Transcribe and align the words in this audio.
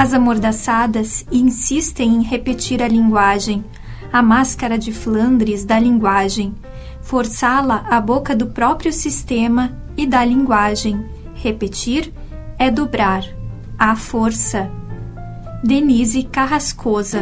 As 0.00 0.14
amordaçadas 0.14 1.26
insistem 1.30 2.14
em 2.14 2.22
repetir 2.22 2.82
a 2.82 2.88
linguagem, 2.88 3.62
a 4.10 4.22
máscara 4.22 4.78
de 4.78 4.92
Flandres 4.92 5.62
da 5.62 5.78
linguagem, 5.78 6.54
forçá-la 7.02 7.84
à 7.86 8.00
boca 8.00 8.34
do 8.34 8.46
próprio 8.46 8.94
sistema 8.94 9.78
e 9.98 10.06
da 10.06 10.24
linguagem. 10.24 11.04
Repetir 11.34 12.14
é 12.58 12.70
dobrar. 12.70 13.24
A 13.78 13.94
força. 13.94 14.70
Denise 15.62 16.22
Carrascosa. 16.22 17.20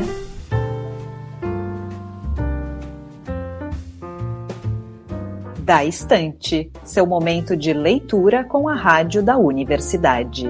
Da 5.58 5.85
Estante, 5.85 6.71
seu 6.85 7.04
momento 7.04 7.57
de 7.57 7.72
leitura 7.72 8.45
com 8.45 8.68
a 8.68 8.76
rádio 8.76 9.21
da 9.21 9.36
universidade. 9.36 10.49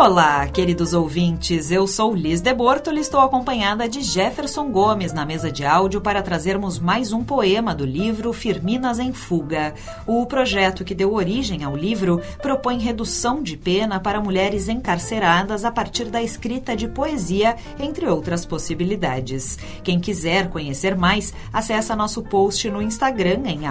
Olá, 0.00 0.46
queridos 0.46 0.92
ouvintes. 0.92 1.72
Eu 1.72 1.84
sou 1.84 2.14
Liz 2.14 2.40
de 2.40 2.54
Bortoli 2.54 2.98
e 2.98 3.00
estou 3.00 3.18
acompanhada 3.18 3.88
de 3.88 4.00
Jefferson 4.00 4.70
Gomes 4.70 5.12
na 5.12 5.26
mesa 5.26 5.50
de 5.50 5.66
áudio 5.66 6.00
para 6.00 6.22
trazermos 6.22 6.78
mais 6.78 7.12
um 7.12 7.24
poema 7.24 7.74
do 7.74 7.84
livro 7.84 8.32
Firminas 8.32 9.00
em 9.00 9.12
Fuga. 9.12 9.74
O 10.06 10.24
projeto 10.24 10.84
que 10.84 10.94
deu 10.94 11.12
origem 11.12 11.64
ao 11.64 11.76
livro 11.76 12.22
propõe 12.40 12.78
redução 12.78 13.42
de 13.42 13.56
pena 13.56 13.98
para 13.98 14.20
mulheres 14.20 14.68
encarceradas 14.68 15.64
a 15.64 15.72
partir 15.72 16.04
da 16.04 16.22
escrita 16.22 16.76
de 16.76 16.86
poesia, 16.86 17.56
entre 17.76 18.06
outras 18.06 18.46
possibilidades. 18.46 19.58
Quem 19.82 19.98
quiser 19.98 20.48
conhecer 20.48 20.96
mais, 20.96 21.34
acessa 21.52 21.96
nosso 21.96 22.22
post 22.22 22.70
no 22.70 22.80
Instagram 22.80 23.40
em 23.46 23.62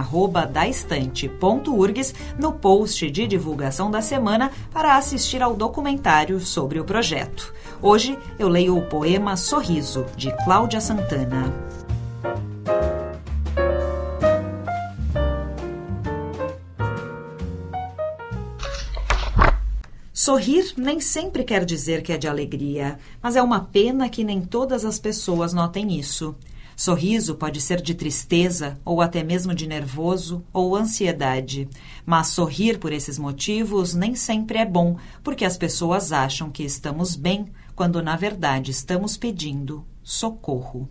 daestante.urgs 0.51 2.13
no 2.37 2.51
post 2.51 3.09
de 3.09 3.25
divulgação 3.25 3.89
da 3.89 4.01
semana 4.01 4.51
para 4.73 4.97
assistir 4.97 5.41
ao 5.41 5.55
documentário 5.55 6.16
sobre 6.39 6.79
o 6.79 6.83
projeto. 6.83 7.53
Hoje 7.79 8.17
eu 8.39 8.47
leio 8.47 8.75
o 8.75 8.81
poema 8.81 9.37
Sorriso, 9.37 10.03
de 10.15 10.31
Cláudia 10.43 10.81
Santana. 10.81 11.53
Sorrir 20.11 20.73
nem 20.75 20.99
sempre 20.99 21.43
quer 21.43 21.63
dizer 21.63 22.01
que 22.01 22.11
é 22.11 22.17
de 22.17 22.27
alegria, 22.27 22.97
mas 23.21 23.35
é 23.35 23.41
uma 23.41 23.59
pena 23.59 24.09
que 24.09 24.23
nem 24.23 24.41
todas 24.41 24.83
as 24.83 24.97
pessoas 24.97 25.53
notem 25.53 25.99
isso. 25.99 26.35
Sorriso 26.79 27.33
pode 27.33 27.59
ser 27.59 27.81
de 27.81 27.95
tristeza 27.95 28.79
ou 28.85 29.01
até 29.01 29.23
mesmo 29.23 29.55
de 29.55 29.65
nervoso 29.65 30.43
ou 30.53 30.75
ansiedade. 30.75 31.67
Mas 32.05 32.27
sorrir 32.27 32.77
por 32.77 32.93
esses 32.93 33.17
motivos 33.17 33.95
nem 33.95 34.13
sempre 34.13 34.59
é 34.59 34.65
bom, 34.65 34.95
porque 35.23 35.43
as 35.43 35.57
pessoas 35.57 36.11
acham 36.11 36.51
que 36.51 36.61
estamos 36.61 37.15
bem 37.15 37.47
quando 37.75 37.99
na 38.03 38.15
verdade 38.15 38.69
estamos 38.69 39.17
pedindo 39.17 39.83
socorro. 40.03 40.87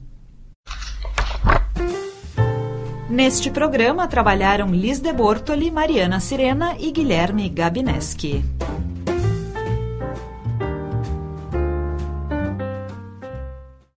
Neste 3.08 3.48
programa 3.48 4.08
trabalharam 4.08 4.74
Liz 4.74 4.98
de 4.98 5.12
Bortoli, 5.12 5.70
Mariana 5.70 6.18
Sirena 6.18 6.74
e 6.80 6.90
Guilherme 6.90 7.48
Gabineski. 7.48 8.44